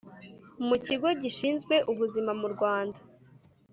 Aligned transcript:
mu 0.67 0.75
kigo 0.85 1.07
gishinzwe 1.21 1.75
ubuzima 1.91 2.31
mu 2.41 2.47
Rwanda 2.53 2.99